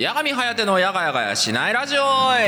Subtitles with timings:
[0.00, 2.38] 八神颯のやがやがやしないラジオは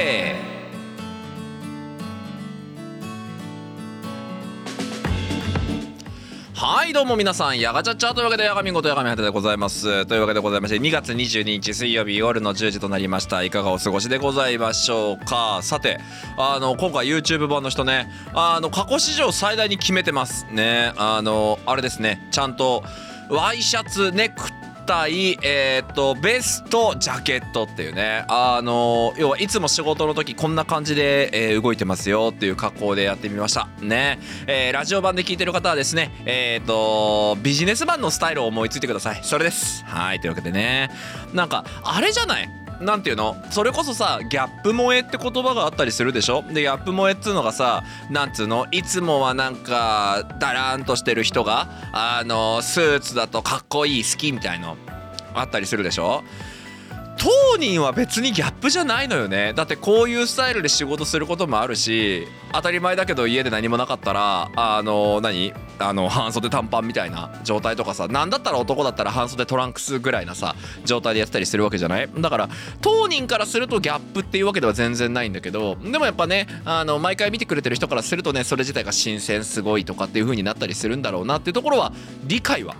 [6.86, 10.06] いどうも皆さんやがちゃっちゃというわけでやがみことやがみはてでございます。
[10.06, 13.42] というわけでございまして2月22日水曜日夜の10時となりました。
[13.42, 15.58] いかがお過ごしでございましょうか。
[15.62, 15.98] さて
[16.38, 20.92] あの今回 YouTube 版の人ねあの過去史上最大に決めてますね。
[20.96, 22.84] あのあれですねちゃんと
[23.28, 24.36] ワイシャツネク
[24.90, 28.24] 対、えー、っとベストジャケットっていうね。
[28.28, 33.68] あの要はいつも仕事の時こんな感じで、えー、動いてますよっていう格好でやってみました。
[33.80, 39.20] ね、えー、ラジオ版で聞いてる方はですねえー、っとビジネス版のスタイルを思いついてください。
[39.22, 39.84] それです。
[39.84, 40.90] はいというわけでね。
[41.32, 42.50] なんかあれじゃない？
[42.80, 43.36] なんていうの？
[43.50, 46.42] それこそさギャップ萌えって言葉があったりするでしょ？
[46.42, 48.66] でギャップ萌えっつうのがさなんつうの？
[48.70, 54.76] いつもはなんかダラーンとしてる人があのスーツだとかっこいい好きみたいの
[55.34, 56.24] あったりするでしょ？
[57.22, 59.52] 当人は別にギャップじゃないのよね。
[59.52, 65.52] だってこういうスタイルで仕事することもあるし当たり前だけど家で何もなかったらあの何？
[65.78, 72.08] あの半袖短パンみたいな状態とかさ何だったら男だったら半袖トランクスぐらいなさ状態でやってたりするわけじゃない？
[72.18, 72.48] だから
[72.80, 81.92] 当人からするとギャップっていうわけでは全然ないんだけどでもやっぱねあの毎回見てくれてる人からするとねそれ自体が新鮮すごいとかっていう風になったりするんだろうなっていうところは
[82.24, 82.76] 理解は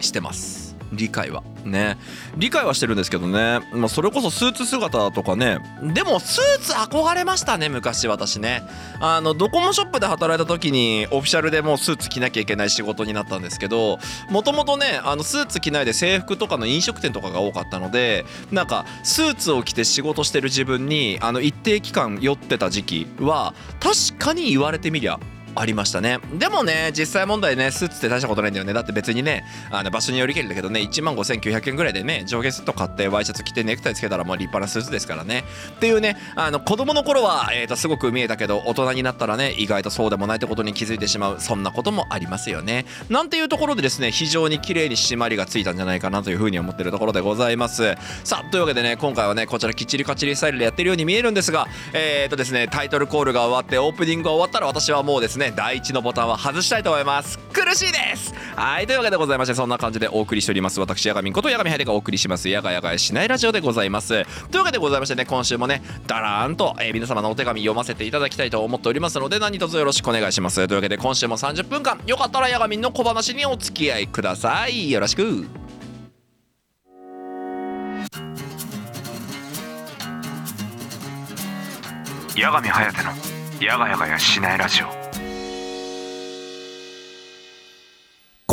[0.00, 0.63] してます。
[0.96, 1.42] 理解は。
[1.64, 1.96] ね。
[2.36, 5.58] 理解はしてるんですけどね、まあ、それこそスーツ姿とかね。
[5.82, 8.62] でもスーツ憧れましたね昔私ね。
[9.00, 13.98] あのドコモショップで働いた時にオフィシャルでもうスーツ着なきゃいけない仕事になったんですけど
[14.30, 25.18] もともとねあのスーツ着ないで制服とかの飲食店とかが多かったのでなんかスーツを着て仕事してる自分にあの一定期間酔ってた時期は確かに言われてみりゃ
[25.54, 26.18] ありましたね。
[26.38, 28.72] でもね実際問題ねスーツって大したことないんだよね。
[28.72, 35.44] だって別にねあの場所によりけりだけどね1万5900円ぐらいでね上下セット買ってワイシャツ着てネクタイつけたらもう立派なスーツですからね。
[35.76, 42.86] っていうねあの子供の頃は、えー、とすごく見えたけど大人になったらね意外とそうでもないってことに気づいてしまうそんなこともありますよね。
[43.08, 47.94] なんていうところでですね非常に綺麗に締まりがついたんじゃないかなというふうに思ってるところでございます。
[48.24, 57.38] さあというわけでね今回はねこちらきっちりかちりスタイルでやってるように見えるんですがえっ、ー、とですねタイトルコールが終わってオープニングが終わったら私はもうですね第1のボタンは外したいと思います。
[57.52, 58.34] 苦しいです。
[58.56, 60.80] はいというわけでございましてそんな感じでお送りしております。
[60.80, 62.48] 私ヤガミンことヤガミハイデがお送りします。
[62.48, 64.24] ヤガヤガヤしないラジオでございます。
[64.48, 70.66] というわけでございましてね今週もねだらーんと、えー、皆様のお手紙読ませていただきたいと思っておりますので何卒よろしくお願いします。
[70.66, 74.90] というわけで今週も30分間よかったらヤガミンの小話にお付き合いください。
[74.90, 75.46] よろしく。
[82.36, 83.10] 八神颯の
[83.64, 85.03] やがやがやしないラジオ。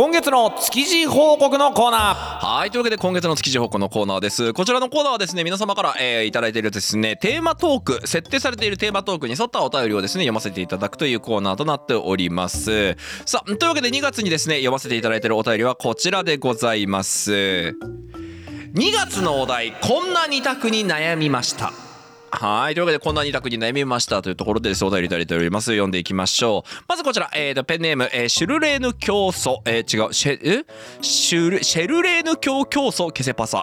[0.01, 2.43] 今月の築地報告のコーナー。
[2.43, 4.51] はいというわけで今月の築地報告のコーナーです。
[4.51, 12.97] こちらのコーナーはですね皆様から、えー、いただいているですねテーマトーク設定されているテーマトークに沿ったお便りをですね読ませていただくというコーナーとなっております。
[13.27, 17.31] さあというわけで2月にですね読ませていただいているお便りはこちらでございます。
[17.31, 17.75] 2
[18.95, 21.90] 月のお題こんな2択に悩みました。
[22.31, 22.75] はい。
[22.75, 25.71] というわけで、こんな二択に悩みましたというところでです、お便りいただいております。
[25.71, 26.83] 読んでいきましょう。
[26.87, 30.65] まずこちら、えーと、ペンネーム、えー、シュルレーヌ教祖、えー、違う、シェ、え
[31.01, 33.61] シュル、シェルレーヌ教教祖、ケセパサ。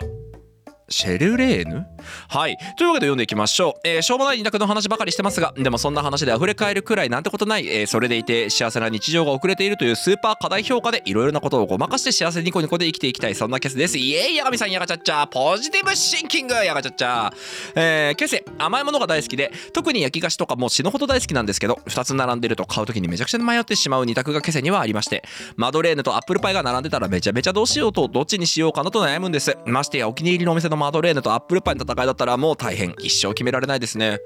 [0.91, 1.87] シェルレーヌ？
[2.29, 2.57] はい。
[2.77, 3.81] というわけで読んでいきましょう。
[3.85, 13.99] えー、しょうもない二択の話ばかりしてますが、でもそんな話で溢れ返るくらいなんてことない、えー、それでいて幸せな日常が遅れているというスーパー課題評価でいろいろなことをごまかして幸せニコニコで生きていきたい、そんなケスです。
[13.99, 17.33] イエイヤガミさんやがちゃっちゃポジティブシンキングやがちゃっちゃ
[17.75, 25.25] えー、ケセ、甘いものが大好きで、特に焼き菓子とかも死ぬほど大好きなんですけど、2つ並んでると買う時にめちゃくちゃ迷ってしまう二択がケセにはありまして、
[25.57, 29.57] マドレーヌとアップルパイが並んでたらめちゃめちゃどうしようとどっちにしようかなと悩むんです。
[29.67, 34.19] ましてやお気に入りのお店のマドレーヌとアップルパイの戦いだったらもう大変一生決められないですね。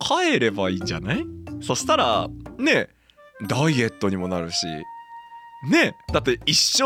[0.00, 1.24] 帰ればいいんじゃない？
[1.60, 2.88] そしたらね
[3.48, 4.66] ダイエットにもなるし。
[5.70, 6.84] ねだって一生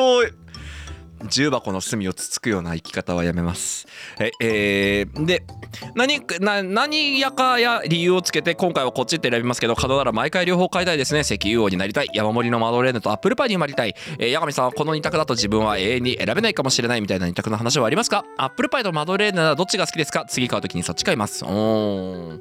[1.29, 3.87] 重箱の隅をつつくような生き方はやめます。
[4.19, 5.43] え、えー、で
[5.95, 11.21] 何な何やかや理由をつけて今回はこっちって選びますけど可能なら毎回両方買いたいですね。
[11.21, 12.09] 石油王になりたい。
[12.15, 18.25] 山盛りのマドレーヌとアップルパイに生まれたい、えー、八神さんはこの2択だと自分は永遠に選べないかもしれないみたいな2択の話はありますか？
[18.39, 20.25] アップルパイとマドレーヌならどっちが好きですか？
[20.29, 21.45] 次買う時にそっち買います。
[21.45, 22.39] お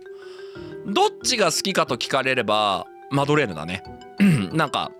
[0.87, 3.83] どっちが好きかと聞かれればマドレーヌだね。
[4.53, 4.91] なんか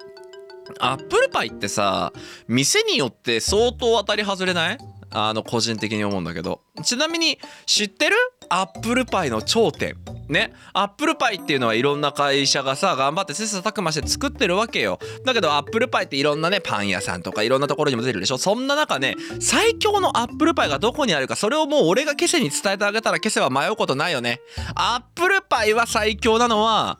[0.80, 2.14] アップルパイってさ
[2.48, 4.78] 店によって相当当たり外れない？
[5.12, 6.62] あの個人的に思うんだけど。
[6.84, 8.16] ちなみに知ってる？
[8.48, 9.96] アップルパイの頂点。
[10.28, 10.54] ね。
[10.74, 15.00] アップルパイっていうのはいろんな会社がさ頑張って切磋琢磨して作ってるわけよ。
[15.26, 18.38] だけどアップルパイっていろんなねパン屋さんとかいろんなところにも出てるでしょ？
[18.38, 24.40] そんな中ね最強のアップルパイがどこにあるかそれをもう俺がケセに伝えてあげたらケセは迷うことないよね。
[24.76, 27.00] アップルパイは最強なのは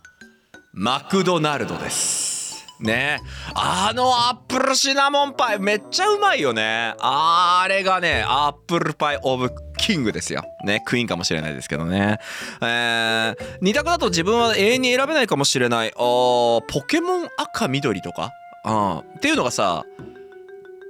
[0.74, 2.39] マクドナルドです。
[2.80, 3.20] ね。
[3.54, 6.94] あのアップルシナモンパイめっちゃうまいよね。
[7.00, 10.44] あれがねアップルパイオブキングですよ。
[10.64, 12.20] ねクイーンかもしれないですけどね。
[12.62, 15.90] えー、2択だと自分は永遠に選べないかもしれない。
[15.90, 18.32] あポケモン赤緑とか？
[18.66, 19.84] うんっていうのがさ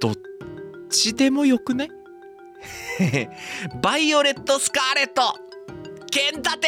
[0.01, 0.13] どっ
[0.89, 1.89] ちでもよくない？
[3.81, 5.21] バイオレットスカーレット
[6.11, 6.67] 剣立て。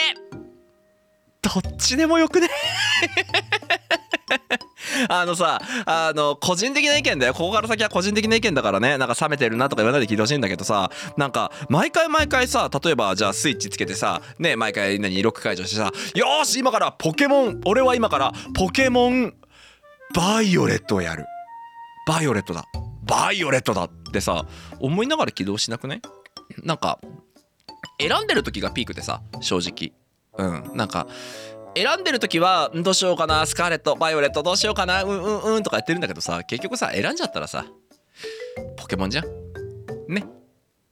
[1.41, 2.47] どっちでもよくね
[5.09, 7.33] あのさあの個人的な意見だよ。
[7.33, 8.97] ここから先は個人的な意見だからね。
[8.97, 19.33] なんか冷めてるなとか言わないで聞いてほしいんだけどさなんか毎回毎回さ例えばじゃあスイッチつけてさね毎回何ロック解除してさよし今からポケモン俺は今からポケモン
[20.13, 21.25] バイオレットをやる。
[22.07, 22.65] バイオレットだ。
[23.03, 24.45] バイオレットだってさ
[24.79, 26.01] 思いながら起動しなくない？
[26.63, 26.99] なんか
[27.99, 29.93] 選んでる時がピークでさ正直。
[30.37, 30.77] うん。
[30.77, 31.07] なんか
[31.75, 37.65] 選んでる時はどうしようかなスカーレットバイオレットどうしようかなうんうんうんとかやってるんだけどさ結局さ選んじゃったらさ
[38.77, 39.25] ポケモンじゃん。
[40.07, 40.25] ね。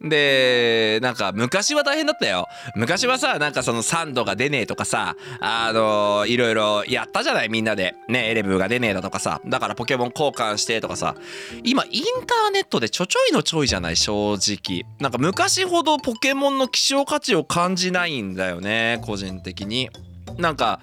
[0.02, 2.48] でなんか昔は大変だったよ。
[2.76, 7.96] 昔はさなんかそのサンドが出ねえとかさあのいろいろやったじゃないみんなで。
[8.08, 9.42] ねエレブが出ねえだとかさ。
[9.46, 11.16] だからポケモン交換してとかさ。
[11.64, 14.90] 今インターネットでちょちょいのちょいじゃない正直。
[15.00, 19.90] なんか昔ほどポケモンの希少価値を感じないんだよね個人的に。
[20.38, 20.80] なんか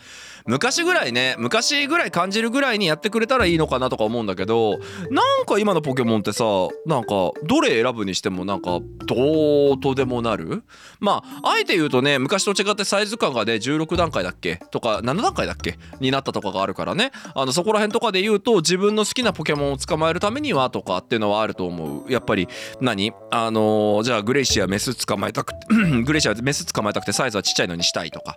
[0.49, 4.79] 昔ぐらいね昔ぐらい感じるぐらいにやってくれたらいいのかなとか思うんだけど
[5.11, 6.45] なんか今のポケモンってさ
[6.87, 10.63] なんかどれ選ぶにしてもなんかどうとでもなる？
[11.01, 14.61] まああえて言うとね昔と違ってサイズ感がね16段階だっけ？
[14.71, 15.79] とか7段階だっけ？
[16.01, 17.11] になったとかがあるからね。
[17.35, 22.13] あのそこら辺とかで言うと自分の好きなポケモンを捕まえるためにはとかっていうのはあると思う。
[22.13, 22.49] やっぱり
[22.81, 23.13] 何？
[23.33, 25.59] あのーじゃあグレイシアメス捕まえたくて
[26.05, 28.37] グレイシアメス捕まえたくてサイズはちっちゃいのにしたいとか。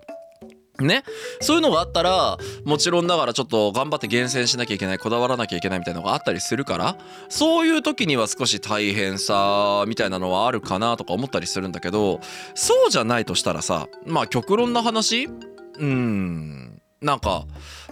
[0.86, 1.04] ね、
[1.42, 6.98] そういうのがあったらもちろんながらちょっと頑張って厳選しなきゃいけないこだわらなきゃいけないみたいなのがあったりするから
[7.30, 12.20] そういう時には少し大変さみたいなのはあるかなとか思ったりするんだけど
[12.56, 15.30] そうじゃないとしたらさまあ極論な話
[15.78, 17.46] うんなんか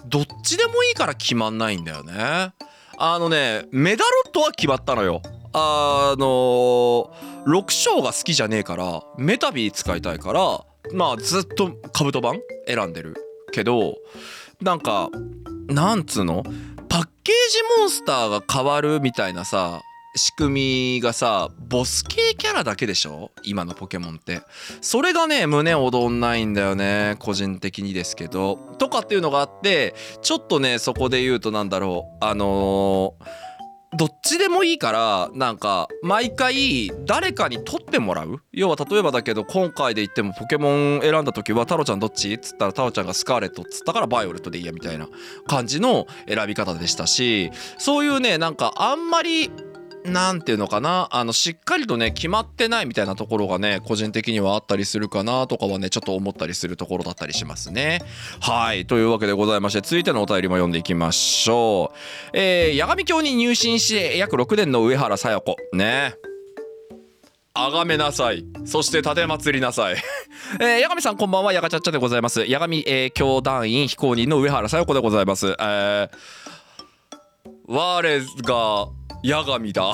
[0.05, 2.53] どっちでもいいから決まんないんだよね。
[2.99, 5.21] あのねメダロットは決まったのよ。
[5.53, 7.13] あの
[7.47, 10.61] 6章が好きじゃねえからメタビー使いたいから
[10.93, 13.15] まあずっとカブト版選んでる
[13.51, 13.97] けど
[14.61, 15.09] なんか
[15.67, 16.43] なんつうの？
[16.89, 19.81] パッケージモンスターが変わるみたいなさ
[20.15, 23.31] 仕組みがさボス系キャラだけでしょ？
[23.43, 24.41] 今のポケモンって。
[24.81, 28.55] それがね胸躍んないんだよね個人的にですけど。
[28.79, 32.25] とかっていうのがあってちょっとねそこで言うとなんだろう。
[32.25, 33.25] あのー
[33.95, 38.41] どっちでもいいからなんか毎回誰かに取ってもらう？
[38.51, 42.33] 要は例えばだけど今回で言ってもポケモン選んだ時は太郎ちゃんどっち？
[42.33, 45.07] っつったら太郎ちゃんがスカーレットっつったからバイオレットでいいやみたいな
[45.47, 49.49] 感じの選び方でしたしそういうねなんかあんまり
[50.07, 51.07] なんていうのかな？
[51.11, 58.01] あのしっかりとね決まってないみたいなところがね個人的にはあったりするかなとかはねちょっと思ったりするところだったりしますね。
[58.39, 58.85] はい。
[58.85, 61.97] というわけでございまして続いてのお便りも読んでいきましょう。
[62.33, 65.55] えー、八神教に入信し約6年の上原さや子。
[65.73, 66.15] ね。
[67.59, 68.45] あがめなさい。
[68.65, 69.95] そして立て祭りなさい。
[70.61, 71.53] えー、八神さんこんばんは。
[71.53, 72.45] やがちゃっちゃでございます。
[72.45, 75.47] 八神、えー、教団員非公認の上原さや子でございます。
[75.47, 76.09] えー、
[77.67, 78.01] 我
[78.43, 79.93] が八神だ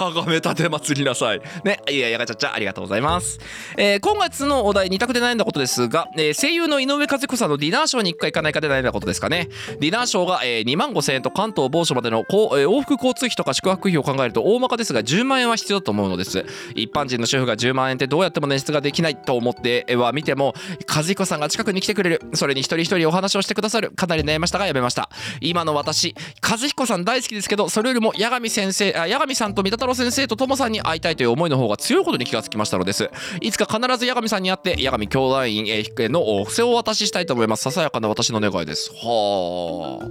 [0.00, 1.40] あがめ立て祭りなさい。
[1.64, 3.38] ね、いや、やがちゃちゃ、ありがとうございます。
[3.76, 9.48] えー今月のお題、2択で悩んだことですが、えー声優の井上和彦さんのディナーショーに1回行かないかで悩んだことですかね。
[9.80, 16.44] ディナーショーが、えー2万5千円と関東某所までのこう、えー往復交通費とか宿泊費を考えると大まかですが10万円は必要だと思うのです。
[16.74, 20.54] 一般人の主婦が10万円ってどうやっても捻出ができないと思っては見ても、
[20.88, 22.20] 和彦さんが近くに来てくれる。
[22.34, 23.90] それに一人一人お話をしてくださる。
[23.90, 25.08] かなり悩みましたがやめました。
[25.40, 33.10] 今の私、和彦さん大好きですけど、それよりも八神先生、あ八神さんと三田太郎先生と友さんに会いたいという思いの方が強いことに気がつきましたのです。
[33.42, 37.64] いつか必ず八神さんに会って、八神兄弟院えーのお布施をお渡ししたいと思います。
[37.64, 38.90] ささやかな私の願いです。
[38.94, 40.06] はあ。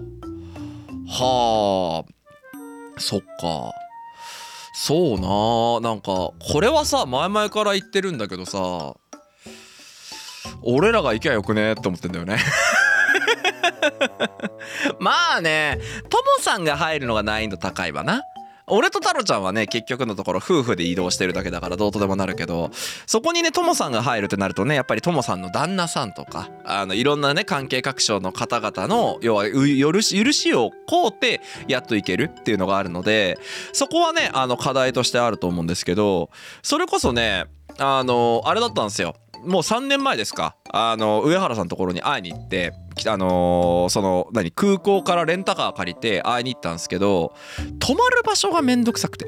[1.12, 3.00] はあ。
[3.00, 3.72] そっか。
[4.76, 5.20] そう
[5.82, 8.96] ななんかこれはさ前々から言ってるんだけどさ
[10.64, 12.38] 俺らが行きゃよくねって思ってんだよね
[15.00, 18.24] まあねともさんが入るのが難易度高いわな
[18.68, 22.72] 俺と太郎ちゃんはね結局のところ夫婦で移動してるだけだからどうとでもなるけど
[23.06, 33.38] そこにねともさんが入るってなるとねやっぱりともさんの旦那さんとかあのいろんなね関係各所の方々の要は許し許しを請うてやっといけるっていうのがあるので
[33.74, 36.30] そこはねあの課題としてあると思うんですけど
[36.62, 37.46] それこそね
[37.80, 39.16] あのあれだったんですよ。
[39.46, 40.56] もう3年前ですか。
[40.72, 42.74] あの上原さんのところに会いに行って
[43.08, 47.34] あのーその何空港からレンタカー借りて会いに行ったんですけど
[47.80, 49.28] 泊まる場所がめんどくさくて。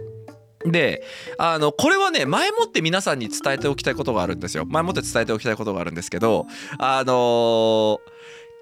[0.65, 1.03] で
[1.37, 4.65] あのこれはね前もって皆さんに伝えておきたいことがあるんですよ。
[4.65, 6.47] 前もって伝えておきたいことがあるんですけど
[6.79, 7.97] あのー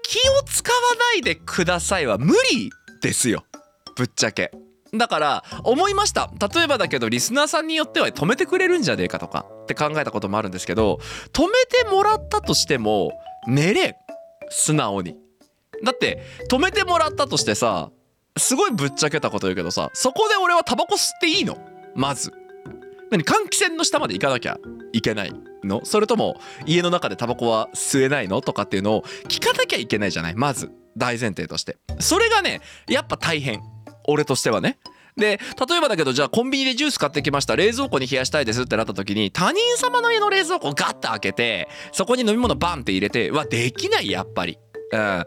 [0.06, 0.78] 気を使わ
[1.14, 2.70] ないでくださいは無理
[3.00, 3.44] ですよ。
[3.96, 4.50] ぶっちゃけ。
[4.96, 6.30] だから思いました。
[6.54, 11.00] 例えばだけどリスナーさんによっては止めてくれるんじゃねえかとかって考えたこともあるんですけど
[11.32, 13.12] 止めてもらったとしても
[13.46, 13.94] 寝れん。
[14.50, 15.16] 素直に。
[15.82, 17.90] だって止めてもらったとしてさ
[18.36, 21.58] すごいぶっちゃけたこと言うけどさそこで俺はタバコ吸っていいの？
[21.94, 22.32] まず。
[23.10, 23.22] 何？
[23.22, 24.58] 換気扇の下まで行かなきゃ
[24.92, 25.32] いけない。
[25.62, 25.84] の？
[25.84, 26.36] それとも
[26.66, 28.40] 家の中でタバコは吸えないの？
[28.40, 30.34] とかっていうのを聞かなきゃいけないじゃない？
[30.34, 30.70] まず。
[30.96, 31.76] 大前提として。
[31.98, 33.60] それがねやっぱ大変。
[34.06, 34.78] 俺としてはね
[35.16, 44.58] で例えばだけどじゃあコンビニでジュース買ってきました冷蔵庫に冷やしたいですってなった時に他人様の家の冷蔵庫をガッと開けてそこに飲み物バンって入れてはできないやっぱり。
[44.92, 45.26] うん、な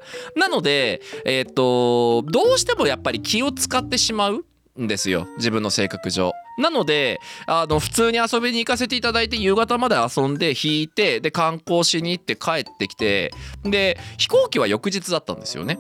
[0.50, 4.46] のでえーっとどうしてもやっぱり気を使ってしまう
[4.82, 6.32] んですよ自分の性格上。
[6.58, 13.32] なのであの普通に遊びに行かせていただいて夕方まで遊んで引いてで観光しに行って帰ってきて
[13.64, 15.80] で飛行機は翌日だったんですよね。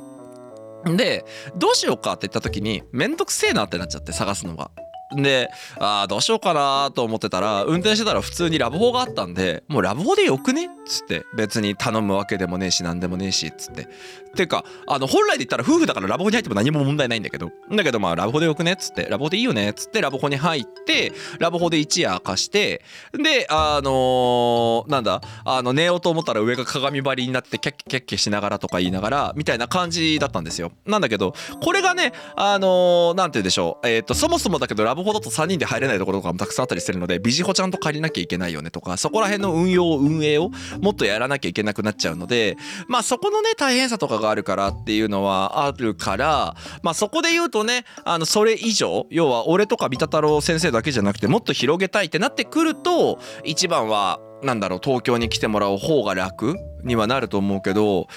[0.96, 1.25] で
[1.56, 4.72] どうしようかって言った時にめんどくせえなってなっちゃって探すのが。
[5.16, 5.50] で
[5.80, 10.66] あーどうしようかなと思ってたら運転してたら普通にラブホがあったんでもうラブホでよくね？
[10.66, 13.88] っつって別に頼むわけでもねえし何でもねえしっつって。
[14.36, 18.74] ていうかあの本来で言ったら夫婦だからラブホに入っても何も問題ないんだけどだけどまあラブホでよくね？
[18.74, 19.72] っつってラブホでいいよね？
[19.72, 22.84] っつってラブホに入ってラブホで一夜明かして
[23.14, 30.72] であのーなんだあの寝ようと思ったら上が鏡張りになってキャッキャッキャッキャしながらとか言いながらみたいな感じだったんですよ。
[30.86, 33.88] なんだけどこれがねあのーなんて言うんでしょう。
[33.88, 40.50] えっ、とそもそもだけどラブホだと3人で入れないところとかもたくさんあったりするのでビジホちゃんと借りなきゃいけないよねとかそこら辺の運用運営を
[40.82, 58.08] もっとやらなきゃいけなくなっちゃうのでまあそこのね大変さとかがあるからっていうのはあるからまあそこで言うとねあのそれ以上要は俺とか三田太郎先生だけじゃなくてもっと広げたいってなってくると一番はなんだろう東京に来てもらう方が楽にはなると思うけど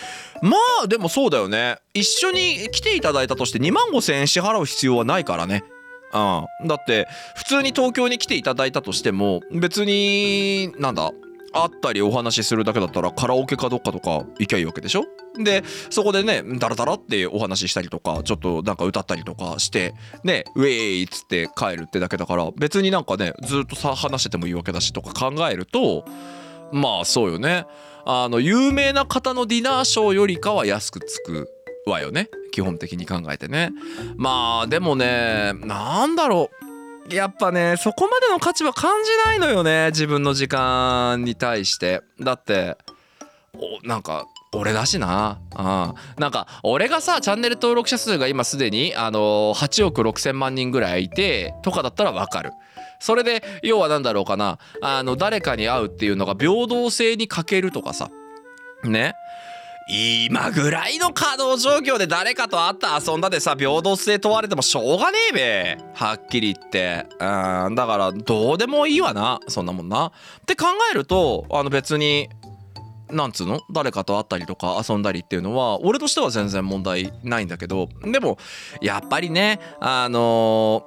[0.42, 5.64] まあでもそうだよね一緒に来ていただいたとして2万5,000円支払う必要はないからね。
[6.12, 11.12] うん、だって普通に東京に来ていただいたとしても別になんだ
[11.52, 15.04] 会ったりお話しするだけだったらカラオケかどっかとか行きゃいいわけでしょ？
[15.36, 26.04] でそこでねダラダラってお話ししたりとかちょっとなんか歌ったりとかしてねウェイっつって帰るってだけだから別になんかねずっとさ話しててもいいわけだしとか考えると
[26.72, 27.66] まあそうよね。
[28.06, 31.48] あの有名な方のディナーショーよりかは安くつく。
[31.86, 32.28] わよね。
[32.52, 33.70] 基本的に考えてね。
[34.16, 36.50] まあでもねなんだろ
[37.08, 37.14] う。
[37.14, 42.02] やっぱねそこまでの価値は感じないのよね自分の時間に対して。
[42.20, 42.76] だって
[43.54, 52.50] おなんか俺だしな、うん、なんか俺がさチャンネル登録者数が今すでに、あの8億6,000万人ぐらいいてとかだったらわかる。
[52.98, 54.58] それで要は何だろうかな。
[54.82, 58.10] あの誰かに会うっていうのが平等性に欠けるとかさ。
[58.84, 59.14] ね。
[59.88, 65.78] 今ぐらいの稼働状況で誰かと会った遊んだでさ平等性問われてもしょうがねえべ。
[65.94, 67.06] はっきり言って。
[67.18, 69.40] うんだからどうでもいいわな。
[69.48, 70.08] そんなもんな。
[70.08, 70.12] っ
[70.46, 72.28] て考えるとあの別に
[73.10, 73.60] なんつうの？
[73.72, 77.88] 誰かと会ったりとか遊んだりっていうのは俺としては全然問題ないんだけど。
[78.04, 78.38] でも
[78.80, 80.84] やっぱりねあの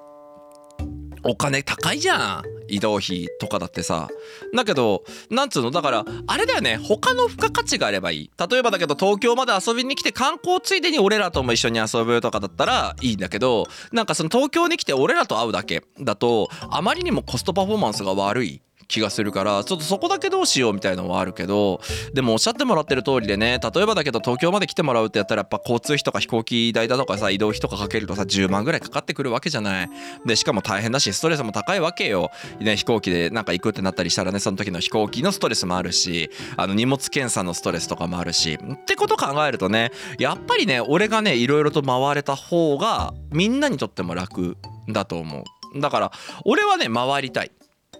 [1.24, 2.44] お金高いじゃん。
[2.68, 4.10] 移動費とかだってさ。
[4.56, 5.72] だけどなんつうの？
[5.72, 6.77] だからあれだよね。
[6.77, 8.32] 他の付加価値があればいい。
[8.50, 18.62] 例えばだけど東京まで遊びに来て観光ついでに俺らとも一緒に遊ぶとかだったらいいんだけどなんかその東京に来て俺らと会うだけだとあまりにもコストパフォーマンスが悪い。
[18.94, 21.82] 気がするからちょっとそこだけどうしようみたいのはあるけど
[22.14, 29.90] でもおっしゃってもらってる通りでね例えばだけど東京まで来てもらうってやったらやっぱ交通費とか飛行機代だとかさ移動費とかかけるとさ10万ぐらいかかってくるわけじゃない。
[30.26, 38.54] でしかも大変だしストレスも高いわけよ、ね、飛行機でなんか行くってなったりしたらねその時の飛行機のストレスもあるしあの荷物検査のストレスとかもあるし。
[38.54, 44.58] ってこと考えるとねやっぱりね俺がねいろいろと回れた方がみんなにとっても楽
[44.90, 45.44] だと思
[45.76, 45.80] う。
[45.80, 46.12] だから
[46.46, 47.52] 俺はね回りたい。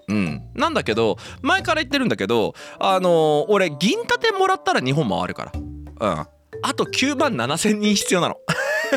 [0.08, 5.52] うん、なんだけど前から言ってるんだけどあのー俺銀盾もらったら日本回るから。
[5.56, 6.28] うん。
[6.66, 8.38] あと9万7,000人必要なの。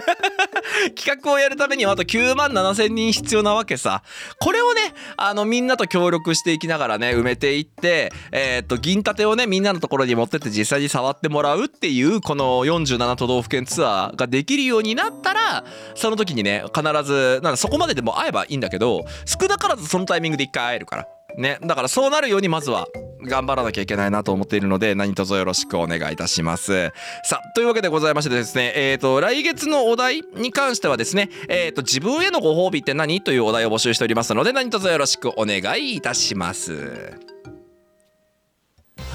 [0.94, 4.02] 企画をやるためにはあと9万7千人必要なわけさ。
[4.38, 21.15] これをねあのみんなと協力していきながらね埋めていってえーっと銀盾をねみんなのところに持ってって実際に触ってもらうっていうこの47都道府県ツアーができるようになったらその時にね必ずなんかそこまででも会えばいいんだけど少なからずそのタイミングで一回会えるから。
[21.36, 21.58] ね。
[21.62, 22.88] だからそうなるようにまずは
[23.22, 26.92] 頑張らなきゃいけないなと思っているので何卒よろしくお願いいたします。
[27.24, 33.20] さあというわけでございましてですねえっ、と来月のお題に関してはですねえっ、と自分へのご褒美って何？
[33.22, 37.14] というお題を募集しておりますので何卒よろしくお願いいたします。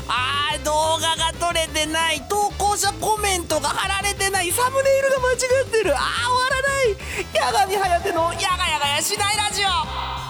[0.07, 2.21] あー動画が撮れてない。
[2.27, 4.51] 投稿者コメントが貼られてない。
[4.51, 5.95] サムネイルが間違ってる。
[5.95, 6.95] あー終わらない。
[7.39, 10.20] 八神颯のやがやがやしないラジオ。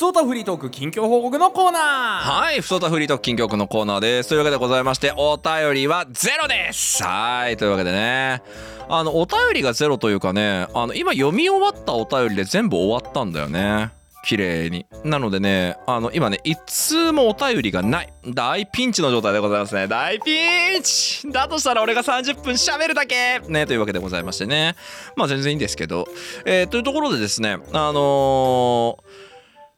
[0.00, 4.30] ふつおたフリートーク近況報告のコーナーはい、ふそたフリートーク金曲のコーナーです。
[4.30, 7.04] というわけでございまして、お便りはゼロです。
[7.04, 8.40] はい、というわけでね、
[8.88, 13.90] あの、お便りがゼロというかね、あの、今読み終わったお便りで全部終わったんだよね。
[14.24, 14.86] 綺麗に。
[15.04, 18.12] なのでね、あの、今ね、一通もお便りがない。
[18.26, 19.86] 大ピンチの状態でございますね。
[19.86, 24.76] 大ピンチだとしたら俺が30分喋るだけね、というわけでございましてね。
[25.14, 26.08] まあ全然いいんですけど。
[26.46, 29.29] えーというところでですね、あのー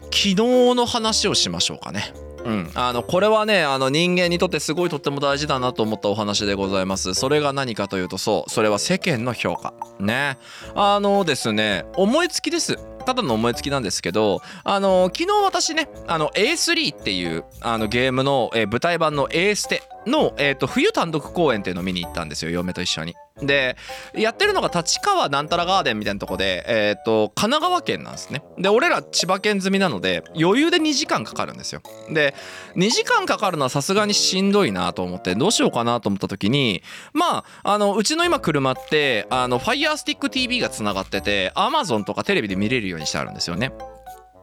[0.04, 0.34] 昨日
[0.74, 2.12] の話をしましょうかね。
[2.44, 7.14] うん、あのこれはねあの人間にとってすごいとっても大事だなと思ったお話でございます。
[7.14, 9.72] それが何かというとそうそれは世間の評価。
[10.00, 10.38] ね。
[10.74, 12.76] あのですね思いつきです。
[13.04, 23.16] ただの思いつきなんですけどあの昨日私ねあの A3 っていうあのゲームの、えー舞台版の A ステの、えー、と冬単独公演っていうのを見に行ったんですよ嫁と一緒に。
[23.40, 23.76] で
[24.14, 28.42] やってるのが立川なんたらガーデンみたいなとこで、えー、と神奈川県なんですね。
[28.58, 31.82] で俺ら千葉県済みなので余裕で2時間かかるんですよ。
[32.10, 32.34] で
[32.76, 43.72] 2時間かかるのはさすがにしんどいなと思ってどうしようかなと思った時にまああのうちの今車ってあの FirestickTV がつながってて Amazon とかテレビで見れるようにしてあるんですよね。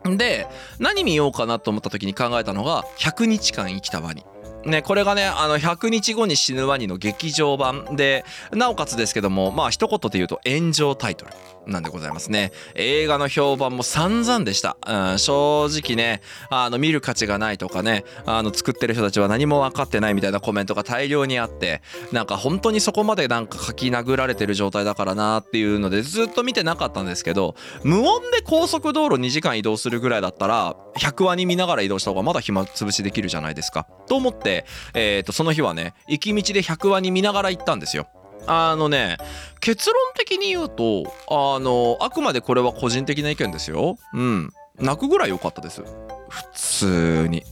[0.06, 0.48] で
[0.80, 4.26] 何見ようかなと思った時に考えたのが「100日間生きたワニ」。
[4.66, 11.32] ね、これがねあの100日後に死ぬワニの劇場版でなおかつですけどもまあ一言で言うと炎上タイトル。
[11.70, 12.52] なんでございますね。
[12.76, 21.82] 映画の評判も散々でした、うん、正直ねあの見る価値がないとかねあの作ってる人たちは何も分かってないみたいなコメントが大量にあって
[22.12, 33.88] なんか本当にそこまでなんか書き殴られてる状態だからなっていうのでずっと見てなかったんですけど無音で高速道路2時間移動するぐらいだったら100ワニ見ながら移動した方がまだ暇つぶしできるじゃないですか。
[34.08, 38.08] と思って、えー、とその日はね行き道で100ワニ見ながら行ったんですよ。
[38.48, 39.18] あのね
[39.60, 43.98] 結論的に言うとあのあくまでこれは個人的な意見ですよ。
[44.14, 44.52] うん。
[44.78, 45.84] 泣くぐらい良かったです。
[46.30, 47.44] 普通に。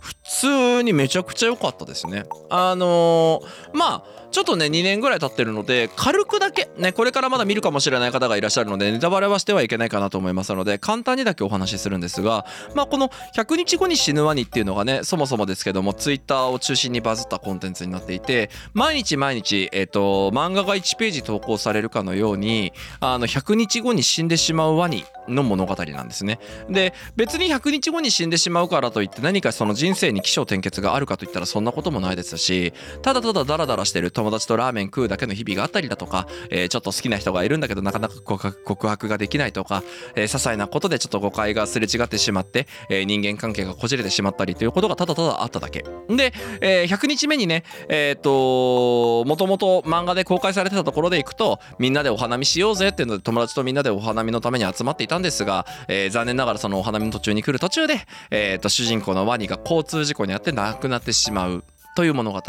[0.00, 2.24] 普通にめちゃくちゃ良かったですね。
[2.50, 26.38] あのーまあちょっとね2年ぐらい経ってるので軽くだけねこれからまだ見るかもしれない方がいらっしゃるのでネタバレはしてはいけないかなと思いますので簡単にだけお話しするんですがまあこの100日後に死ぬワニっていうのがねそもそもですけどもツイッターを中心にバズったコンテンツになっていて毎日毎日えっ、と漫画が1ページ投稿されるかのようにあの100日後に死んでしまうワニの物語なんですね。
[26.68, 39.82] で別に100日後に死んでしまうからといって何かその人生に起承転結があるかといったらそんなこともないですしただただダラダラしてる友達とラーメン食うだけの日々があったりだとか、えーちょっと好きな人がいるんだけどなかなか告白ができないとか、
[40.14, 45.84] えー些細なことでちょっと誤解がすれ違ってしまって、えー人間関係がこじれてしまったりということがただただあっただけ。
[46.08, 58.00] で、えー100日目にねえっ、ともともと漫画で公開されてたところで行くとみんなでお花見しようぜっていうので友達とみんなでお花見のために集まっていたんですが、えー残念ながらそのお花見の途中に来る途中で、
[58.30, 61.64] えー、と主人公のワニが交通事故に遭って亡くなってしまう
[61.96, 62.42] という物語。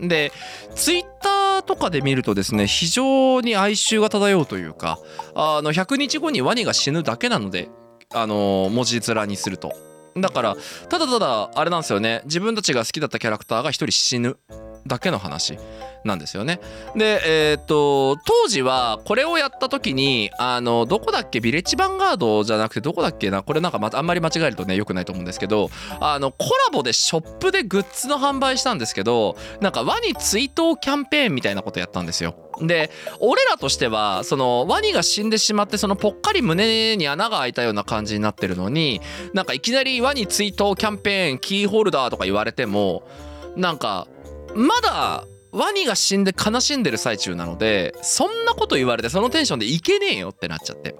[0.00, 0.32] で
[0.74, 4.98] ツイッターとかで見るとですね非常に哀愁が漂うというか
[5.34, 7.68] あの100日後にワニが死ぬだけなので
[8.12, 9.72] あの文字面にすると。
[10.16, 10.56] だから
[10.88, 12.22] ただただあれなんですよね。
[12.24, 14.36] 自分たちが好きだったキャラクターが1人死ぬ。
[14.86, 15.58] だけの話
[16.04, 16.60] なんですよね。
[16.96, 17.20] で
[17.52, 21.40] えっ、と当時はこれをやった時にあのどこだっけ？
[21.40, 23.42] ビレッジヴァンガードじゃなくてどこだっけな？
[23.42, 25.68] これなんかまあんまり間違えるとね良くないと思うんですけど
[26.00, 32.34] あのコラボでショップでグッズの販売したんですけどなんかワニ追悼キャンペーンみたいなことやったんですよ。
[32.62, 32.90] で
[33.20, 39.00] 俺らとしてはそのワニが死んでしまってそのぽっかり胸に穴が開いたような感じになってるのに
[39.32, 43.02] なんかいきなりワニ追悼キャンペーンキーホルダーとか言われても
[43.56, 44.06] なんか
[44.54, 50.94] まだワニが死んで悲しんでる最中なのでそんなこと言われてそのテンションでいけねえよってなっちゃって。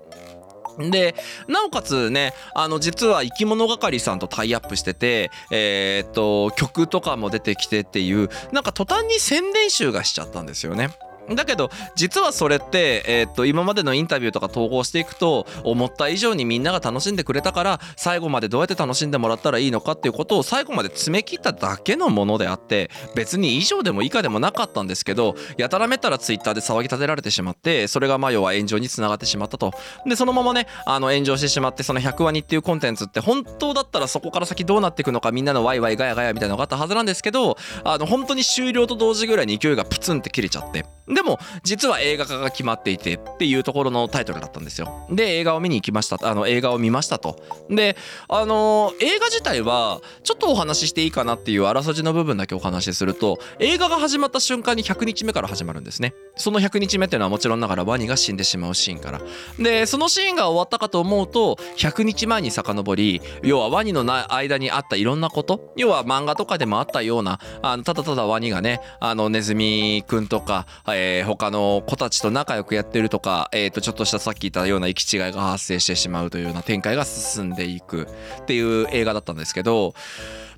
[0.79, 1.15] で
[1.47, 10.89] なおかつねあの実は生き物係さんとタイアップしててえーっと曲とかも出てきてっていうなんか途端に宣伝集がしちゃったんですよね。
[11.35, 29.73] だけど実はそれって、えーっと今までのインタビューとか統合していくと思った以上にみんなが楽しんでくれたから最後までどうやって楽しんでもらったらいいのかっていうことを最後まで詰め切っただけのものであって別に以上でも以下でもなかったんですけどやたらめったらツイッターで騒ぎ立てられてしまってそれがまあ要は炎上につながってしまったと。
[30.07, 40.85] でそのままねあの炎上してしまってその100ワニっていうコンテンツって本当だったらそこから先どうなっていくのかみんなのワイワイガヤガヤみたいなのがあったはずなんですけどあの本当に終了と同時ぐらいに勢いがプツンって切れちゃって。
[41.15, 45.07] でも実は映画化が決まっていてっていうところのタイトルだったんですよ。
[45.11, 46.19] で映画を見に行きました。
[46.23, 47.37] あの映画を見ましたと。
[47.69, 47.97] で
[48.29, 56.15] あの映画自体はちょっとお話ししていいかなっていうあらすじの部分だけお話しすると映画が始まった瞬間に100日目から始まるんですね。
[56.37, 59.21] その100日目っていうのはもちろんながらワニが死んでしまうシーンから。
[59.59, 78.09] でそのシーンが終わったかと思うと100日前に遡り要はワニの間にあったいろんなこと要は漫画とかでもあったようなあのただただワニがねあのネズミくんとか、えーえ他の子たちと仲良くやってるとか、えー、とちょっとしたさっき言ったような行き違いが発生してしまうというような展開が進んでいく
[78.43, 79.95] っていう映画だったんですけど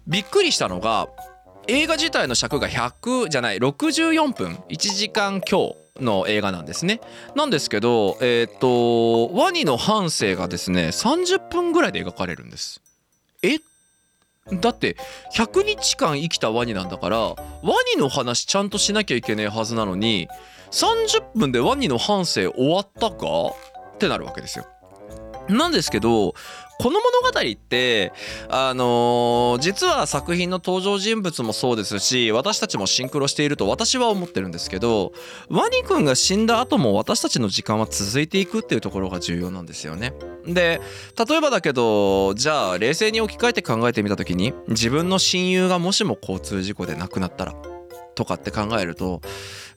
[0.07, 1.09] びっくりしたのが
[1.69, 7.01] 映画自体の尺が100じゃない64分1時間強の映画なんですね。
[7.37, 12.81] なんですけどえっ、とワニの半生がですね30分ぐらいで描かれるんです。
[13.43, 13.59] え
[14.51, 14.97] だって
[15.35, 17.37] 100日間生きたワニなんだからワ
[17.95, 20.29] ニの話ちゃんとしなきゃいけねえはずなのに
[20.73, 23.17] 30分でワニの半生終わったか
[23.95, 24.67] ってなるわけですよ。
[25.49, 26.35] なんですけど
[26.83, 28.13] この物語って
[28.49, 35.13] あのー実は作品の登場人物もそうですし私たちもシンクロしていると私は思ってるんですけど
[35.49, 40.13] ワニくんが死んだ後も私たちの時間は続いていくっていうところが重要なんですよね。
[40.47, 40.81] で
[41.29, 47.55] 例えばだけどじゃあ冷静に置き換えて考えてみた時に自分の親友がもしも交通事故で亡くなったら
[48.17, 49.21] とかって考えると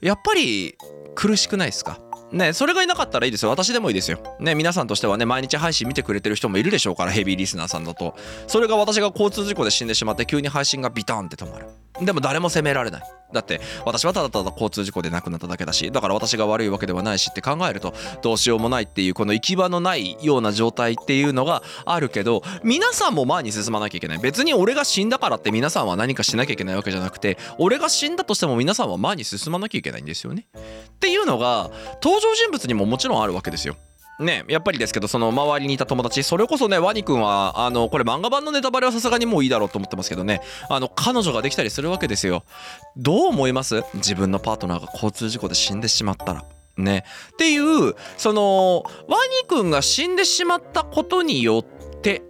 [0.00, 0.76] やっぱり
[1.14, 2.00] 苦しくないですか？
[2.32, 3.50] ね、それがいなかったらいいですよ。
[3.50, 8.16] 私でもいいですよ、ね、皆さんとしてはね毎日配信見てくれてる人もいるでしょうからヘビーリスナーさんだと。
[8.46, 11.66] それが私が交通事故で死んでしまって急に配信がビターンって止まる。
[12.04, 13.02] でも誰も責められない。
[13.32, 31.70] だって私はただただ交通事故で亡くなっただけだしだから私が悪いわけではないしって考えるとどうしようもないっていうこの行き場のないような状態っていうのがあるけど皆さんも前に進まなきゃいけない別に俺が死んだからって皆さんは何かしなきゃいけないわけじゃなくて俺が死んだとしても皆さんは前に進まなきゃいけないんですよねっていうのが
[32.02, 33.76] 登場人物にももちろんあるわけですよ。
[34.18, 42.44] ねやっぱりですけどその周りにいた友達それこそねワニくんはあのこれ漫画版のネタバレはさすがにもういいだろうと思ってますけどねあの彼女ができたりするわけですよ。
[42.96, 43.84] どう思います？
[43.94, 46.44] 自分のパートナーが交通事故で死んでしまったら。
[46.76, 47.04] ね。
[47.32, 52.22] っていうそのワニくんが死んでしまったことによって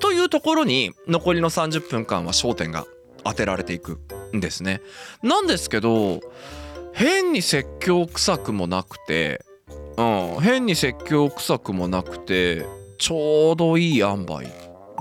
[0.00, 2.86] というところに残りの30分間は焦点が
[3.22, 3.98] 当てられていく
[4.34, 4.80] んですね。
[5.22, 6.20] なんですけど
[6.92, 9.44] 変に説教臭くもなくて
[9.96, 12.66] うん、変に説教臭くもなくて
[12.98, 14.52] ちょうどいい塩梅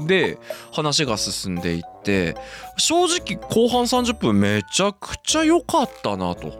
[0.08, 0.38] で
[0.71, 2.36] 話が進んでいって
[2.77, 6.60] 正直後半30分めちゃくちゃ良かったなと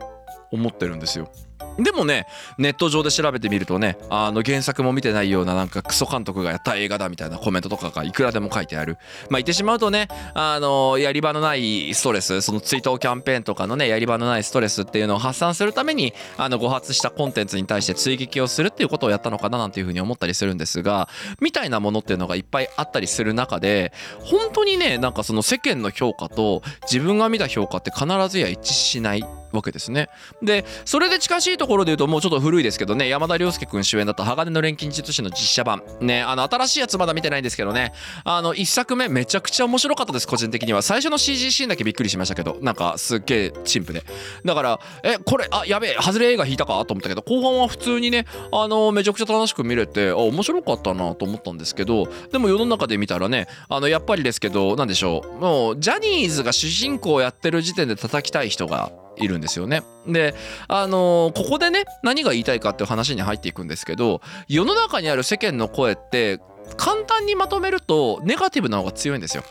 [0.52, 1.30] 思ってるんですよ。
[1.78, 8.98] でもねネット上で調べてみるとねあの原作も見てないようななんかクソ監督がやった映画だみたいなコメントとかがいくらでも書いてある。
[9.30, 21.10] まあ言ってしまうとねあのやり場のないストレスその追悼キャンペーンとかのねやり場のないストレスっていうのを発散するためにあの誤発したコンテンツに対して追撃をするっていうことをやったのかななんていうふうに思ったりするんですが
[21.42, 30.10] みたいなものっていうのがいっぱいあったりする中で本当にねなんかその世間の評価と自分が見た評価って必ずや一致しないわけですね。
[30.42, 33.08] でそれで近しいところで言うともうちょっと古いですけどね。
[33.08, 35.82] 山田涼介君主演だった「鋼の錬金術師」の実写版。
[36.02, 37.94] ねあの新しいやつまだ見てないんですけどね。
[38.24, 40.82] あの1作目めちゃくちゃ面白かったです個人的には。
[40.82, 42.58] 最初の CG シーンだけびっくりしましたけど。
[42.62, 44.04] なんかすっげえ陳腐で。
[44.44, 55.42] だからえこれあやべえ外れ映画引いたかと思ったけど後半は普通にねあのめちゃくちゃ楽しく見れてあ面白かったなと思ったんですけどでも世の中で見たらねあのやっぱりですけど何でしょう。
[55.42, 59.84] もうジャニーズが主人公やってる時点で叩きたい人がいるんですよね。
[60.08, 60.34] で
[60.68, 66.40] あのーここでね何が言いたいかっていう話に入っていくんですけど世の中にある世間の声って
[66.78, 69.44] 簡単にまとめるとネガティブな方が強いんですよ。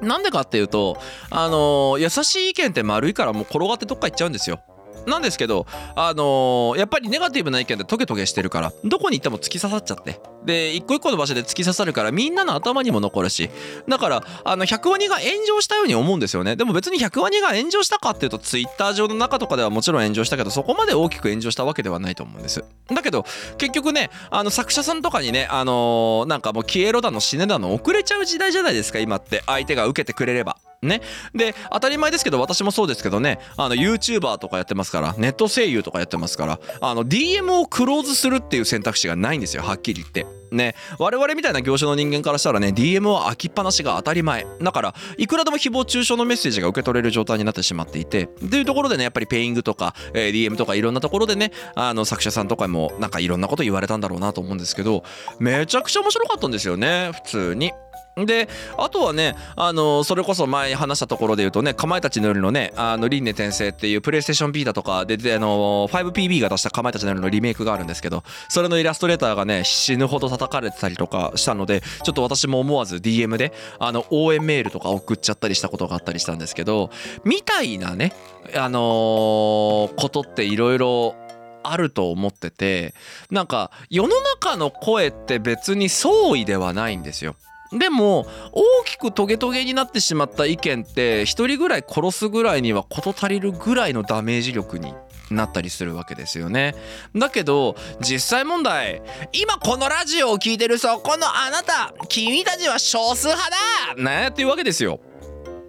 [0.00, 0.98] なんでかっていうと
[1.30, 4.60] あのー優しい意見って丸いからもう転がってどっか行っちゃうんですよ。
[5.06, 10.20] なんですけど、あのーやっぱりネガティブな意見ってトゲトゲしてるからどこに行っても突き刺さっちゃって。
[10.44, 13.50] で一個一個の場所で突き刺さるからみんなの頭にも残るし。
[13.88, 16.56] だからあの100ワニが炎上したように思うんですよね。
[16.56, 22.64] でも別に100ワニが炎上したかっていうとツイッター上の中とかではもちろん炎上したけどそこまで大きく炎上したわけではないと思うんです。
[22.92, 23.24] だけど
[23.58, 29.42] 結局ねあの作者さんとかにねあのーなんかもう消えろだの死ねだの遅れちゃう時代じゃないですか今って。
[29.46, 30.56] 相手が受けてくれれば。
[30.82, 31.00] ね。
[31.34, 40.26] で、当たり前ですけど、私もそうですけどね、あの、YouTuber とかやってますから、ネット声優とかやってますから、あの、DM をクローズするっていう選択肢がないんですよ、はっきり言って。
[40.52, 55.04] ね、我々みたいな業種の人間からしたらね DM は開きっぱなしが当たり前だからいくらでも誹謗中傷のメッセージが受け取れる状態になってしまっていてっていうところでねやっぱりペイングとか、えー DM とかいろんなところでねあの作者さんとかもなんかいろんなこと言われたんだろうなと思うんですけど
[55.38, 57.72] めちゃくちゃ面白かったんですよね普通に。
[58.16, 76.90] であとはねあのそれこそ前に話したところで言うとねかまいたちの夜のねあの輪廻転生っていうプレイステーションビータとかでであの 5PB が出したかまいたちの夜のリメイクがあるんですけどそれのイラストレーターがね死ぬほど叩かれてたりとかしたのでちょっと私も思わず DM であの応援メールとか送っちゃったりしたことがあったりしたんですけど
[77.24, 78.12] みたいなね
[78.54, 81.14] あのーことっていろいろ
[81.62, 82.94] あると思ってて
[83.30, 87.36] なんか世の中の声って別に相違ではないんですよ。
[87.72, 94.94] でも大きくトゲトゲになってしまった意見って1人ぐらい殺すぐらいには事足りるぐらいのダメージ力に
[95.30, 96.74] なったりするわけですよね。
[97.14, 103.50] だけど実際問題今このラジオを聴いてるそこのあなた君たちは少数派
[103.96, 105.00] だねっていうわけですよ。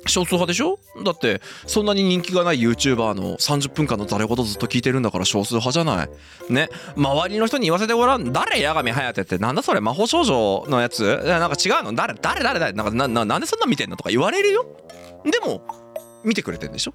[0.05, 0.79] 少数派でしょ？
[1.03, 6.53] だってそんなに人気がない YouTuber の30分間の誰事ずっと聞いてるんだから少数派じゃない？
[6.53, 6.69] ね？
[6.95, 8.31] 周りの人に言わせてごらん。
[8.33, 8.65] 誰？
[8.65, 9.37] 八神颯って。
[9.37, 9.81] なんだそれ？
[9.81, 11.03] 魔法少女のやつ？
[11.25, 11.93] なんか違うの？
[11.93, 12.43] 誰誰？
[12.43, 12.59] 誰？
[12.59, 12.73] 誰？
[12.73, 13.97] なんかなななんでそんな見てんの？
[13.97, 14.65] とか言われるよ。
[15.23, 15.61] でも
[16.23, 16.93] 見てくれてんでしょ？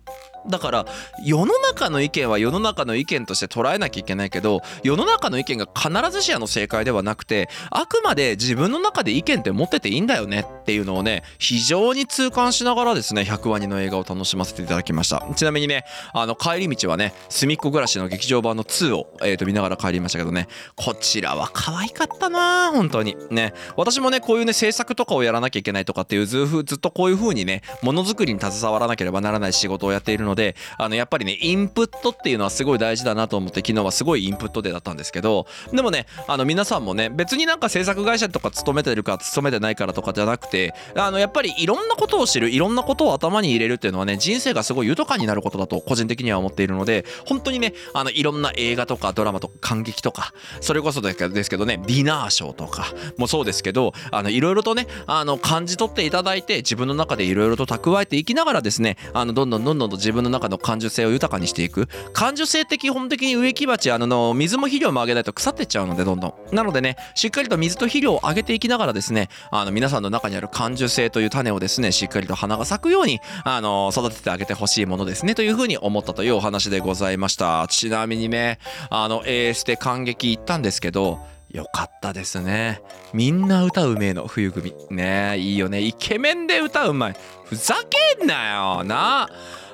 [0.49, 0.87] だから
[1.25, 15.27] 世の中の意見は世の中の意見として捉えなきゃいけないけど世の中の意見が必ずしやの正解ではなくてあくまで自分の中で意見って持ってていいんだよねっていうのをね非常に痛感しながらですね100話2の映画を楽しませていただきました。
[15.35, 23.17] ちなみにねあの帰り道はね「すみっこ暮らし」の劇場版の2を、えー、と見ながら帰りましたけどねこちらは可愛かったな本当に。
[23.31, 51.13] ね私もねこういうね制作とかをやらなきゃいけないとかっていうずずっとこういう風にねものづくりに携わらなければならない仕事をやっているのであのやっぱりねインプットっていうのはすごい大事だなと思って昨日はすごいインプットデーだったんですけどでもねあの皆さんもね別になんか制作会社とか勤めてるか勤めてないからとかじゃなくてあのやっぱりいろんなことを知るいろんなことを頭に入れるっていうのはね人生がすごい豊かになることだと個人的には思っているので本当にねあのいろんな映画とかドラマとか感激とかそれこそで
[51.45, 61.89] すけどねディナーショーとかもそうですけどあのいろいろとねあの感じ取っていただいて自分の中でいろいろと蓄えていきながらですねあのどんどんどんどんと自分の中の感受性を豊かにしていく。
[62.13, 66.55] 感受性って基本的に植木鉢あの水も肥料もあげないと腐ってっちゃうのでどんどん。
[66.55, 77.67] なのでねしっかりと水と肥料をあげていきながらですねあの皆さんの中にある感受性という種をですねしっかりと花が咲くようにあの育ててあげてほしいものですねというふうに思ったというお話でございました。
[77.69, 78.59] ちなみにね
[78.91, 81.19] あのエースで感激行ったんですけど
[81.51, 82.83] よかったですね。
[83.15, 84.75] みんな歌うめえの冬組。
[84.91, 85.81] ねいいよね。
[85.81, 87.17] イケメンで歌うまい。
[87.45, 87.77] ふざ
[88.19, 89.29] けんなよな。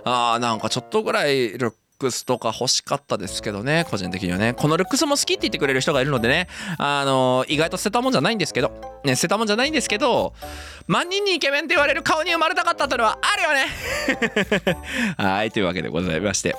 [0.04, 4.54] あーなんかちょっとぐらいルックスとか欲しかったですけどね個人的にはね。
[4.54, 6.46] このルックスも好きって言ってくれる人がいるのでね。
[6.78, 9.00] あの意外と捨てたもんじゃないんですけど。
[9.04, 10.32] ね捨てたもんじゃないんですけど
[10.87, 14.76] 万人にイケメンって言われる顔に生まれたかったというのはあるよね。
[15.18, 16.56] はいというわけでございまして。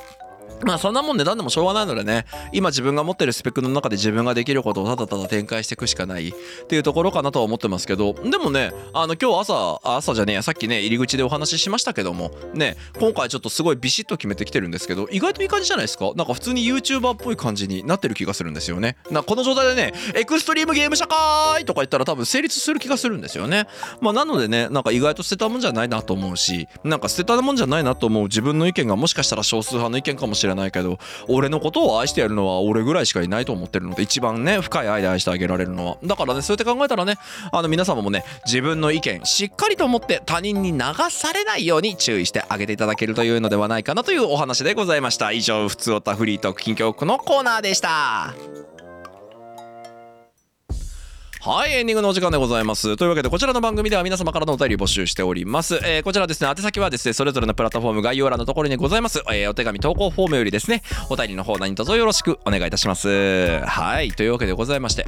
[0.63, 2.25] まあそんなもん値段でもしょうがないのでね。
[2.51, 6.29] 今自分が持ってるスペックの中で自分ができることをただただ展開していくしかない。
[6.29, 6.33] っ
[6.67, 8.13] ていうところかなとは思ってますけど。
[8.13, 10.43] でもねあの今日朝朝じゃねえや。
[10.43, 12.31] さっきね入り口でお話ししましたけども。
[12.53, 15.07] ね今回ちょっとすごいビシッと決めてきてるんですけど。
[15.11, 16.11] 意外といい感じじゃないですか？
[16.15, 18.97] なんか普通に YouTuber っぽい感じになってる気がするんですよね。
[19.11, 23.67] なこの状態でねエクストリームゲーム社会とか言ったら多分成立する気がするんですよね。
[24.01, 26.67] まあなのでねなんか意外と捨てたもんじゃないなと思うし。
[26.83, 35.97] なんか捨てたもんじゃないなと思う自分の意見がもしかしたら少数派の意見かもしれないけど俺のことを愛してやるのは俺ぐらいしかいないと思ってるので一番ね深い愛で愛してあげられるのは。
[36.03, 37.15] だからねそうやって考えたらね
[37.51, 40.79] あの皆様もね自分の意見しっかりと思って他人に流
[41.09, 45.31] されないように注意してあげていただけるというのではないかなというお話でございました。
[45.31, 48.74] 以上ふつおたフリートーク近況区のコーナーでした。
[51.47, 52.97] はい、エンディングのお時間でございます。
[52.97, 55.75] というわけで、こちらの番組では皆様からのお便り募集しております。
[55.83, 59.21] えーこちらですね、宛先はですね、それぞれのプラットフォーム概要欄のところにございます。
[59.31, 63.59] えーお手紙投稿フォームよりですね、お便りの方何卒よろしくお願いいたします。
[63.63, 65.05] はい、というわけでございまして。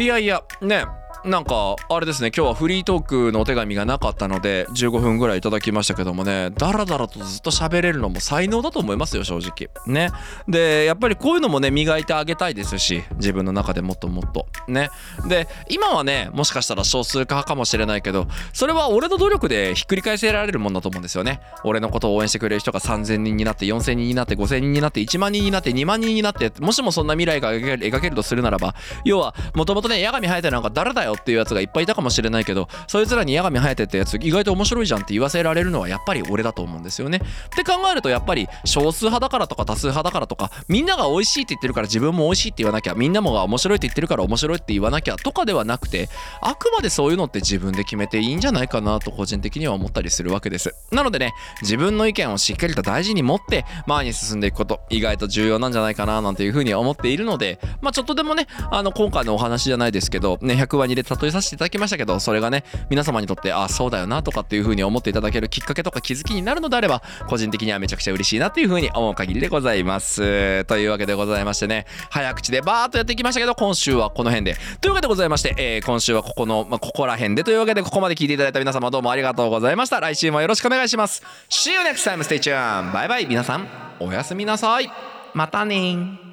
[0.00, 0.84] いやいや、ね、
[1.24, 9.68] なんか、あれですね、今日はフリートークのお手紙がなかったので、15分ぐらいいただきましたけどもね、だらだらとずっと喋れるのも才能だと思いますよ、正直。
[9.86, 10.10] ね。
[10.48, 14.46] で、やっぱりこういうのもね、磨いてあげたいですし、自分の中でもっともっと。
[14.66, 14.88] ね。
[15.28, 21.40] で、今はね、もしかしたら少数派かもしれないけど、それは俺の努力でひっくり返せられるもんだと思うんですよね。
[21.64, 37.18] 俺のことを応援してくれる人が3000人になって、4000人になって、5000人になって、1万人になって、2万人になって、もしもそんな未来が描ける描けるとするならば、要は、もともとね、八神隼人なんか誰だよよっていうやつがいっぱいいたかもしれないけどそいつらに八神颯ってやつ意外と面白いじゃんって言わせられるのはやっぱり俺だと思うんですよね。
[37.18, 46.08] って考えるとやっぱり少数派だからとか多数派だからとかみんなが美味しいって言ってるから自分も美味しいって言わなきゃみんなもが面白いって言ってるから面白いって言わなきゃとかではなくて
[46.40, 50.74] あくまでそういうのって自分で決めていいんじゃないかなと個人的には思ったりするわけです。
[50.92, 70.64] なのでね自分の意見をしっかりと大事に持って前に進んでいくこと意外と重要なんじゃないかななんていうふうに思っているのでまあちょっとでもねあの今回のお話じゃないですけどね100話2で例えさせていただきましたけどそれがね皆様にとってあそうだよなとかっていうふうに思っていただけるきっかけとか気づきになるのであれば個人的にはめちゃくちゃ嬉しいなというふうに思う限りでございます。
[70.64, 74.56] というわけでございましてね早口でバーっとやってきましたけど今週はこの辺で。
[74.80, 77.44] というわけでございまして、えー今週はここの、まあ、ここら辺で。
[77.44, 80.00] というわけでここまで聞いていただいた皆様どうもありがとうございました。
[80.00, 81.22] 来週もよろしくお願いします。
[81.48, 82.22] See you next time.
[82.22, 82.92] Stay tuned.
[82.92, 83.66] バイバイ皆さん
[83.98, 84.90] おやすみなさい。
[85.34, 86.29] またね